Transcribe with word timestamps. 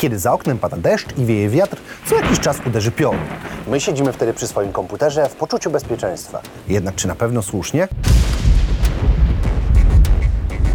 Kiedy 0.00 0.18
za 0.18 0.32
oknem 0.32 0.58
pada 0.58 0.76
deszcz 0.76 1.18
i 1.18 1.24
wieje 1.24 1.48
wiatr, 1.48 1.76
co 2.06 2.14
jakiś 2.16 2.40
czas 2.40 2.56
uderzy 2.66 2.90
piorun. 2.90 3.20
My 3.66 3.80
siedzimy 3.80 4.12
wtedy 4.12 4.34
przy 4.34 4.46
swoim 4.46 4.72
komputerze 4.72 5.28
w 5.28 5.34
poczuciu 5.34 5.70
bezpieczeństwa. 5.70 6.40
Jednak 6.68 6.94
czy 6.94 7.08
na 7.08 7.14
pewno 7.14 7.42
słusznie? 7.42 7.88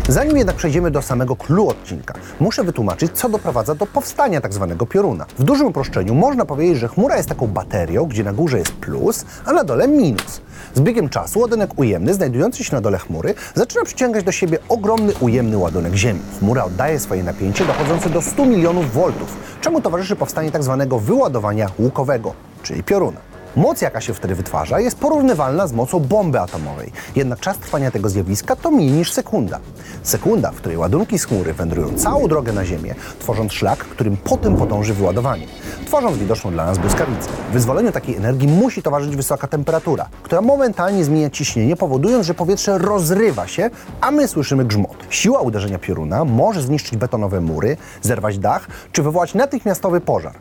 Zanim 0.09 0.37
jednak 0.37 0.55
przejdziemy 0.55 0.91
do 0.91 1.01
samego 1.01 1.35
clue 1.35 1.67
odcinka, 1.67 2.13
muszę 2.39 2.63
wytłumaczyć, 2.63 3.11
co 3.11 3.29
doprowadza 3.29 3.75
do 3.75 3.85
powstania 3.85 4.41
tak 4.41 4.53
zwanego 4.53 4.85
pioruna. 4.85 5.25
W 5.39 5.43
dużym 5.43 5.67
uproszczeniu 5.67 6.13
można 6.13 6.45
powiedzieć, 6.45 6.77
że 6.77 6.87
chmura 6.87 7.17
jest 7.17 7.29
taką 7.29 7.47
baterią, 7.47 8.05
gdzie 8.05 8.23
na 8.23 8.33
górze 8.33 8.59
jest 8.59 8.71
plus, 8.71 9.25
a 9.45 9.53
na 9.53 9.63
dole 9.63 9.87
minus. 9.87 10.41
Z 10.73 10.79
biegiem 10.79 11.09
czasu 11.09 11.39
ładunek 11.39 11.79
ujemny, 11.79 12.13
znajdujący 12.13 12.63
się 12.63 12.75
na 12.75 12.81
dole 12.81 12.97
chmury, 12.97 13.33
zaczyna 13.55 13.85
przyciągać 13.85 14.23
do 14.23 14.31
siebie 14.31 14.57
ogromny 14.69 15.13
ujemny 15.19 15.57
ładunek 15.57 15.93
Ziemi. 15.93 16.19
Chmura 16.39 16.63
oddaje 16.63 16.99
swoje 16.99 17.23
napięcie 17.23 17.65
dochodzące 17.65 18.09
do 18.09 18.21
100 18.21 18.45
milionów 18.45 18.93
voltów, 18.93 19.37
czemu 19.61 19.81
towarzyszy 19.81 20.15
powstanie 20.15 20.51
tak 20.51 20.63
zwanego 20.63 20.99
wyładowania 20.99 21.67
łukowego, 21.79 22.33
czyli 22.63 22.83
pioruna. 22.83 23.24
Moc, 23.55 23.81
jaka 23.81 24.01
się 24.01 24.13
wtedy 24.13 24.35
wytwarza, 24.35 24.79
jest 24.79 24.97
porównywalna 24.97 25.67
z 25.67 25.73
mocą 25.73 25.99
bomby 25.99 26.39
atomowej. 26.39 26.91
Jednak 27.15 27.39
czas 27.39 27.57
trwania 27.57 27.91
tego 27.91 28.09
zjawiska 28.09 28.55
to 28.55 28.71
mniej 28.71 28.91
niż 28.91 29.11
sekunda. 29.11 29.59
Sekunda, 30.03 30.51
w 30.51 30.55
której 30.55 30.77
ładunki 30.77 31.19
z 31.19 31.25
chmury 31.25 31.53
wędrują 31.53 31.93
całą 31.93 32.27
drogę 32.27 32.53
na 32.53 32.65
Ziemię, 32.65 32.95
tworząc 33.19 33.53
szlak, 33.53 33.79
którym 33.79 34.17
potem 34.17 34.57
podąży 34.57 34.93
wyładowanie, 34.93 35.47
tworząc 35.85 36.17
widoczną 36.17 36.51
dla 36.51 36.65
nas 36.65 36.77
błyskawicę. 36.77 37.29
Wyzwoleniu 37.53 37.91
takiej 37.91 38.15
energii 38.15 38.47
musi 38.47 38.81
towarzyszyć 38.81 39.15
wysoka 39.15 39.47
temperatura, 39.47 40.05
która 40.23 40.41
momentalnie 40.41 41.05
zmienia 41.05 41.29
ciśnienie, 41.29 41.75
powodując, 41.75 42.25
że 42.25 42.33
powietrze 42.33 42.77
rozrywa 42.77 43.47
się, 43.47 43.69
a 44.01 44.11
my 44.11 44.27
słyszymy 44.27 44.65
grzmot. 44.65 44.97
Siła 45.09 45.39
uderzenia 45.41 45.79
pioruna 45.79 46.25
może 46.25 46.61
zniszczyć 46.61 46.97
betonowe 46.97 47.41
mury, 47.41 47.77
zerwać 48.01 48.39
dach, 48.39 48.67
czy 48.91 49.03
wywołać 49.03 49.33
natychmiastowy 49.33 50.01
pożar. 50.01 50.33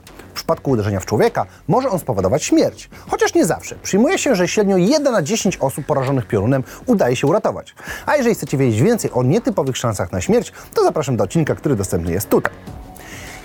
Przypadku 0.45 0.71
uderzenia 0.71 1.01
w 1.01 1.07
człowieka 1.07 1.47
może 1.69 1.91
on 1.91 1.99
spowodować 1.99 2.45
śmierć. 2.45 2.91
Chociaż 3.11 3.35
nie 3.35 3.47
zawsze. 3.47 3.77
Przyjmuje 3.83 4.19
się, 4.19 4.35
że 4.35 4.49
średnio 4.49 4.77
1 4.77 5.13
na 5.13 5.23
10 5.23 5.57
osób 5.57 5.87
porażonych 5.87 6.27
piorunem 6.27 6.65
udaje 6.87 7.17
się 7.17 7.27
uratować. 7.27 7.75
A 8.07 8.17
jeżeli 8.17 8.35
chcecie 8.35 8.57
wiedzieć 8.57 8.83
więcej 8.83 9.11
o 9.15 9.23
nietypowych 9.23 9.77
szansach 9.77 10.13
na 10.13 10.21
śmierć, 10.21 10.53
to 10.75 10.85
zapraszam 10.85 11.17
do 11.17 11.25
odcinka, 11.25 11.55
który 11.55 11.77
dostępny 11.77 12.13
jest 12.13 12.29
tutaj. 12.29 12.53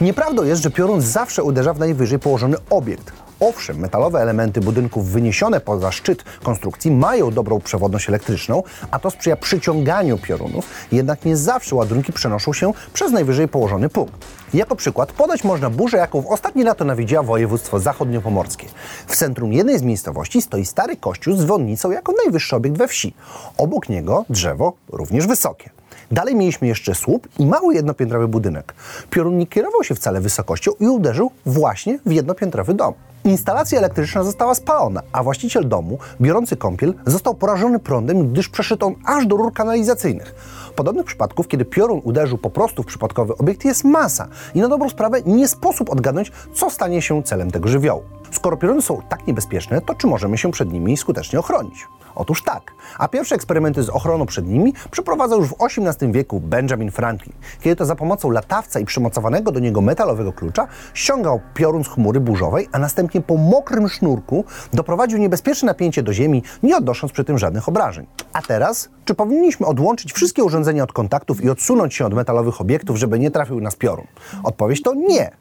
Nieprawdą 0.01 0.43
jest, 0.43 0.63
że 0.63 0.71
piorun 0.71 1.01
zawsze 1.01 1.43
uderza 1.43 1.73
w 1.73 1.79
najwyżej 1.79 2.19
położony 2.19 2.57
obiekt. 2.69 3.11
Owszem, 3.39 3.77
metalowe 3.79 4.19
elementy 4.19 4.61
budynków 4.61 5.07
wyniesione 5.07 5.59
poza 5.59 5.91
szczyt 5.91 6.23
konstrukcji 6.43 6.91
mają 6.91 7.31
dobrą 7.31 7.59
przewodność 7.59 8.09
elektryczną, 8.09 8.63
a 8.91 8.99
to 8.99 9.11
sprzyja 9.11 9.35
przyciąganiu 9.35 10.17
piorunów, 10.17 10.69
jednak 10.91 11.25
nie 11.25 11.37
zawsze 11.37 11.75
ładunki 11.75 12.13
przenoszą 12.13 12.53
się 12.53 12.73
przez 12.93 13.11
najwyżej 13.11 13.47
położony 13.47 13.89
punkt. 13.89 14.25
Jako 14.53 14.75
przykład 14.75 15.11
podać 15.11 15.43
można 15.43 15.69
burzę, 15.69 15.97
jaką 15.97 16.21
w 16.21 16.27
ostatnie 16.27 16.63
lato 16.63 16.85
nawiedziła 16.85 17.23
województwo 17.23 17.79
zachodniopomorskie. 17.79 18.67
W 19.07 19.15
centrum 19.15 19.53
jednej 19.53 19.79
z 19.79 19.81
miejscowości 19.81 20.41
stoi 20.41 20.65
stary 20.65 20.97
kościół 20.97 21.35
z 21.35 21.39
dzwonnicą 21.39 21.91
jako 21.91 22.13
najwyższy 22.23 22.55
obiekt 22.55 22.77
we 22.77 22.87
wsi. 22.87 23.13
Obok 23.57 23.89
niego 23.89 24.25
drzewo, 24.29 24.73
również 24.89 25.27
wysokie. 25.27 25.78
Dalej 26.11 26.35
mieliśmy 26.35 26.67
jeszcze 26.67 26.95
słup 26.95 27.27
i 27.39 27.45
mały 27.45 27.73
jednopiętrowy 27.73 28.27
budynek. 28.27 28.73
Piorun 29.09 29.37
nie 29.37 29.47
kierował 29.47 29.83
się 29.83 29.95
wcale 29.95 30.21
wysokością 30.21 30.71
i 30.79 30.87
uderzył 30.87 31.31
właśnie 31.45 31.99
w 32.05 32.11
jednopiętrowy 32.11 32.73
dom. 32.73 32.93
Instalacja 33.23 33.79
elektryczna 33.79 34.23
została 34.23 34.55
spalona, 34.55 35.01
a 35.11 35.23
właściciel 35.23 35.67
domu, 35.67 35.97
biorący 36.21 36.57
kąpiel, 36.57 36.93
został 37.05 37.35
porażony 37.35 37.79
prądem, 37.79 38.31
gdyż 38.31 38.49
przeszyto 38.49 38.85
on 38.85 38.95
aż 39.05 39.25
do 39.25 39.35
rur 39.35 39.53
kanalizacyjnych. 39.53 40.35
Podobnych 40.75 41.05
przypadków, 41.05 41.47
kiedy 41.47 41.65
piorun 41.65 42.01
uderzył 42.03 42.37
po 42.37 42.49
prostu 42.49 42.83
w 42.83 42.85
przypadkowy 42.85 43.37
obiekt, 43.37 43.65
jest 43.65 43.83
masa 43.83 44.27
i 44.55 44.59
na 44.59 44.67
dobrą 44.67 44.89
sprawę 44.89 45.21
nie 45.25 45.47
sposób 45.47 45.89
odgadnąć, 45.89 46.31
co 46.53 46.69
stanie 46.69 47.01
się 47.01 47.23
celem 47.23 47.51
tego 47.51 47.69
żywiołu. 47.69 48.03
Skoro 48.31 48.57
pioruny 48.57 48.81
są 48.81 49.01
tak 49.09 49.27
niebezpieczne, 49.27 49.81
to 49.81 49.95
czy 49.95 50.07
możemy 50.07 50.37
się 50.37 50.51
przed 50.51 50.73
nimi 50.73 50.97
skutecznie 50.97 51.39
ochronić? 51.39 51.87
Otóż 52.19 52.43
tak. 52.43 52.73
A 52.97 53.07
pierwsze 53.07 53.35
eksperymenty 53.35 53.83
z 53.83 53.89
ochroną 53.89 54.25
przed 54.25 54.47
nimi 54.47 54.73
przeprowadzał 54.91 55.39
już 55.39 55.49
w 55.49 55.55
XVIII 55.59 56.11
wieku 56.11 56.39
Benjamin 56.39 56.91
Franklin, 56.91 57.33
kiedy 57.61 57.75
to 57.75 57.85
za 57.85 57.95
pomocą 57.95 58.29
latawca 58.31 58.79
i 58.79 58.85
przymocowanego 58.85 59.51
do 59.51 59.59
niego 59.59 59.81
metalowego 59.81 60.33
klucza 60.33 60.67
ściągał 60.93 61.41
piorun 61.53 61.83
z 61.83 61.87
chmury 61.87 62.19
burzowej, 62.19 62.67
a 62.71 62.79
następnie 62.79 63.21
po 63.21 63.37
mokrym 63.37 63.89
sznurku 63.89 64.45
doprowadził 64.73 65.19
niebezpieczne 65.19 65.65
napięcie 65.65 66.03
do 66.03 66.13
ziemi, 66.13 66.43
nie 66.63 66.77
odnosząc 66.77 67.11
przy 67.11 67.23
tym 67.23 67.37
żadnych 67.37 67.69
obrażeń. 67.69 68.05
A 68.33 68.41
teraz, 68.41 68.89
czy 69.05 69.15
powinniśmy 69.15 69.65
odłączyć 69.65 70.13
wszystkie 70.13 70.43
urządzenia 70.43 70.83
od 70.83 70.93
kontaktów 70.93 71.43
i 71.43 71.49
odsunąć 71.49 71.93
się 71.93 72.05
od 72.05 72.13
metalowych 72.13 72.61
obiektów, 72.61 72.97
żeby 72.97 73.19
nie 73.19 73.31
trafił 73.31 73.61
nas 73.61 73.75
piorun? 73.75 74.07
Odpowiedź 74.43 74.81
to 74.81 74.93
nie. 74.93 75.31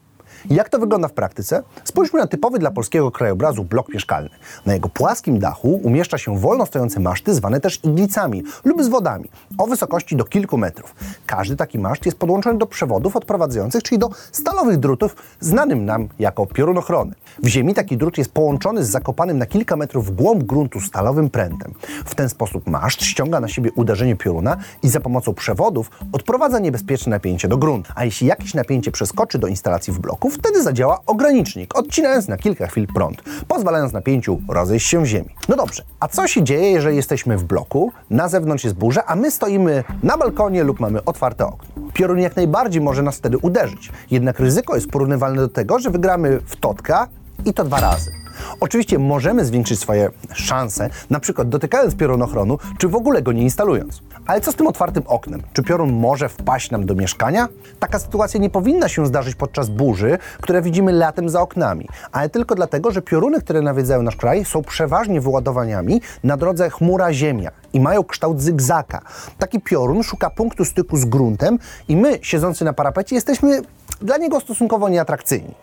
Jak 0.49 0.69
to 0.69 0.79
wygląda 0.79 1.07
w 1.07 1.13
praktyce? 1.13 1.63
Spójrzmy 1.83 2.19
na 2.19 2.27
typowy 2.27 2.59
dla 2.59 2.71
polskiego 2.71 3.11
krajobrazu 3.11 3.63
blok 3.63 3.89
mieszkalny. 3.89 4.29
Na 4.65 4.73
jego 4.73 4.89
płaskim 4.89 5.39
dachu 5.39 5.79
umieszcza 5.83 6.17
się 6.17 6.39
wolno 6.39 6.65
stojące 6.65 6.99
maszty, 6.99 7.33
zwane 7.33 7.59
też 7.59 7.79
iglicami 7.83 8.43
lub 8.63 8.83
z 8.83 8.87
wodami, 8.87 9.29
o 9.57 9.67
wysokości 9.67 10.15
do 10.15 10.23
kilku 10.23 10.57
metrów. 10.57 10.95
Każdy 11.25 11.55
taki 11.55 11.79
maszt 11.79 12.05
jest 12.05 12.17
podłączony 12.17 12.57
do 12.57 12.65
przewodów 12.65 13.15
odprowadzających, 13.15 13.83
czyli 13.83 13.99
do 13.99 14.09
stalowych 14.31 14.77
drutów, 14.77 15.15
znanym 15.39 15.85
nam 15.85 16.07
jako 16.19 16.45
piorunochrony. 16.45 17.13
W 17.43 17.47
ziemi 17.47 17.73
taki 17.73 17.97
drut 17.97 18.17
jest 18.17 18.31
połączony 18.31 18.85
z 18.85 18.89
zakopanym 18.89 19.37
na 19.37 19.45
kilka 19.45 19.75
metrów 19.75 20.05
w 20.05 20.11
głąb 20.11 20.43
gruntu 20.43 20.81
stalowym 20.81 21.29
prętem. 21.29 21.73
W 22.05 22.15
ten 22.15 22.29
sposób 22.29 22.67
maszt 22.67 23.03
ściąga 23.03 23.39
na 23.39 23.47
siebie 23.47 23.71
uderzenie 23.75 24.15
pioruna 24.15 24.57
i 24.83 24.89
za 24.89 24.99
pomocą 24.99 25.33
przewodów 25.33 25.91
odprowadza 26.11 26.59
niebezpieczne 26.59 27.09
napięcie 27.09 27.47
do 27.47 27.57
gruntu. 27.57 27.91
A 27.95 28.05
jeśli 28.05 28.27
jakieś 28.27 28.53
napięcie 28.53 28.91
przeskoczy 28.91 29.39
do 29.39 29.47
instalacji 29.47 29.93
w 29.93 29.99
bloku, 29.99 30.28
wtedy 30.29 30.63
zadziała 30.63 30.99
ogranicznik, 31.05 31.77
odcinając 31.77 32.27
na 32.27 32.37
kilka 32.37 32.67
chwil 32.67 32.87
prąd, 32.87 33.23
pozwalając 33.47 33.93
napięciu 33.93 34.41
rozejść 34.49 34.87
się 34.87 35.03
w 35.03 35.05
ziemi. 35.05 35.29
No 35.49 35.55
dobrze, 35.55 35.83
a 35.99 36.07
co 36.07 36.27
się 36.27 36.43
dzieje, 36.43 36.71
jeżeli 36.71 36.95
jesteśmy 36.95 37.37
w 37.37 37.43
bloku, 37.43 37.91
na 38.09 38.27
zewnątrz 38.27 38.63
jest 38.63 38.75
burza, 38.75 39.05
a 39.05 39.15
my 39.15 39.31
stoimy 39.31 39.83
na 40.03 40.17
balkonie 40.17 40.63
lub 40.63 40.79
mamy 40.79 41.05
otwarte 41.05 41.45
okno? 41.45 41.67
Piorun 41.93 42.19
jak 42.19 42.35
najbardziej 42.35 42.81
może 42.81 43.03
nas 43.03 43.17
wtedy 43.17 43.37
uderzyć, 43.37 43.91
jednak 44.11 44.39
ryzyko 44.39 44.75
jest 44.75 44.87
porównywalne 44.87 45.41
do 45.41 45.49
tego, 45.49 45.79
że 45.79 45.89
wygramy 45.89 46.39
w 46.45 46.55
totka 46.55 47.07
i 47.45 47.53
to 47.53 47.63
dwa 47.63 47.79
razy. 47.79 48.11
Oczywiście 48.59 48.99
możemy 48.99 49.45
zwiększyć 49.45 49.79
swoje 49.79 50.09
szanse, 50.33 50.89
na 51.09 51.19
przykład 51.19 51.49
dotykając 51.49 51.95
piorunochronu, 51.95 52.57
czy 52.77 52.87
w 52.87 52.95
ogóle 52.95 53.21
go 53.21 53.31
nie 53.31 53.41
instalując. 53.41 54.01
Ale 54.25 54.41
co 54.41 54.51
z 54.51 54.55
tym 54.55 54.67
otwartym 54.67 55.03
oknem? 55.07 55.41
Czy 55.53 55.63
piorun 55.63 55.93
może 55.93 56.29
wpaść 56.29 56.71
nam 56.71 56.85
do 56.85 56.95
mieszkania? 56.95 57.47
Taka 57.79 57.99
sytuacja 57.99 58.39
nie 58.39 58.49
powinna 58.49 58.89
się 58.89 59.05
zdarzyć 59.05 59.35
podczas 59.35 59.69
burzy, 59.69 60.17
które 60.41 60.61
widzimy 60.61 60.91
latem 60.91 61.29
za 61.29 61.41
oknami, 61.41 61.87
ale 62.11 62.29
tylko 62.29 62.55
dlatego, 62.55 62.91
że 62.91 63.01
pioruny, 63.01 63.41
które 63.41 63.61
nawiedzają 63.61 64.01
nasz 64.01 64.15
kraj, 64.15 64.45
są 64.45 64.63
przeważnie 64.63 65.21
wyładowaniami 65.21 66.01
na 66.23 66.37
drodze 66.37 66.69
chmura-ziemia 66.69 67.51
i 67.73 67.79
mają 67.79 68.03
kształt 68.03 68.41
zygzaka. 68.41 69.01
Taki 69.37 69.59
piorun 69.59 70.03
szuka 70.03 70.29
punktu 70.29 70.65
styku 70.65 70.97
z 70.97 71.05
gruntem 71.05 71.59
i 71.87 71.95
my, 71.95 72.19
siedzący 72.21 72.65
na 72.65 72.73
parapecie, 72.73 73.15
jesteśmy 73.15 73.61
dla 74.01 74.17
niego 74.17 74.39
stosunkowo 74.39 74.89
nieatrakcyjni. 74.89 75.53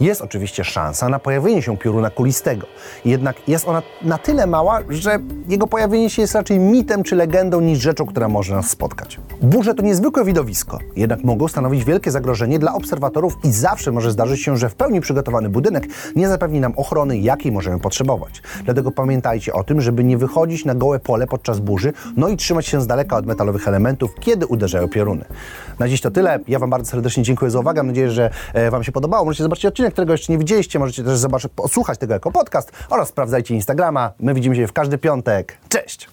Jest 0.00 0.20
oczywiście 0.20 0.64
szansa 0.64 1.08
na 1.08 1.18
pojawienie 1.18 1.62
się 1.62 1.76
pioruna 1.76 2.10
kulistego, 2.10 2.66
jednak 3.04 3.48
jest 3.48 3.68
ona 3.68 3.82
na 4.02 4.18
tyle 4.18 4.46
mała, 4.46 4.80
że 4.88 5.18
jego 5.48 5.66
pojawienie 5.66 6.10
się 6.10 6.22
jest 6.22 6.34
raczej 6.34 6.58
mitem 6.58 7.02
czy 7.02 7.16
legendą 7.16 7.60
niż 7.60 7.78
rzeczą, 7.78 8.06
która 8.06 8.28
może 8.28 8.54
nas 8.54 8.70
spotkać. 8.70 9.20
Burze 9.42 9.74
to 9.74 9.82
niezwykłe 9.82 10.24
widowisko, 10.24 10.78
jednak 10.96 11.24
mogą 11.24 11.48
stanowić 11.48 11.84
wielkie 11.84 12.10
zagrożenie 12.10 12.58
dla 12.58 12.74
obserwatorów 12.74 13.36
i 13.44 13.52
zawsze 13.52 13.92
może 13.92 14.12
zdarzyć 14.12 14.42
się, 14.42 14.56
że 14.56 14.68
w 14.68 14.74
pełni 14.74 15.00
przygotowany 15.00 15.48
budynek 15.48 15.86
nie 16.16 16.28
zapewni 16.28 16.60
nam 16.60 16.72
ochrony, 16.76 17.18
jakiej 17.18 17.52
możemy 17.52 17.78
potrzebować. 17.78 18.42
Dlatego 18.64 18.90
pamiętajcie 18.90 19.52
o 19.52 19.64
tym, 19.64 19.80
żeby 19.80 20.04
nie 20.04 20.18
wychodzić 20.18 20.64
na 20.64 20.74
gołe 20.74 20.98
pole 20.98 21.26
podczas 21.26 21.60
burzy, 21.60 21.92
no 22.16 22.28
i 22.28 22.36
trzymać 22.36 22.66
się 22.66 22.80
z 22.80 22.86
daleka 22.86 23.16
od 23.16 23.26
metalowych 23.26 23.68
elementów, 23.68 24.14
kiedy 24.20 24.46
uderzają 24.46 24.88
pioruny. 24.88 25.24
Na 25.78 25.88
dziś 25.88 26.00
to 26.00 26.10
tyle. 26.10 26.38
Ja 26.48 26.58
Wam 26.58 26.70
bardzo 26.70 26.90
serdecznie 26.90 27.22
dziękuję 27.22 27.50
za 27.50 27.60
uwagę. 27.60 27.79
Mam 27.80 27.86
nadzieję, 27.86 28.10
że 28.10 28.30
e, 28.54 28.70
Wam 28.70 28.84
się 28.84 28.92
podobało. 28.92 29.24
Możecie 29.24 29.42
zobaczyć 29.42 29.66
odcinek, 29.66 29.92
którego 29.92 30.12
jeszcze 30.12 30.32
nie 30.32 30.38
widzieliście. 30.38 30.78
Możecie 30.78 31.04
też 31.04 31.18
zobaczyć, 31.18 31.52
posłuchać 31.56 31.98
tego 31.98 32.14
jako 32.14 32.32
podcast 32.32 32.72
oraz 32.90 33.08
sprawdzajcie 33.08 33.54
Instagrama. 33.54 34.12
My 34.18 34.34
widzimy 34.34 34.56
się 34.56 34.66
w 34.66 34.72
każdy 34.72 34.98
piątek. 34.98 35.58
Cześć! 35.68 36.10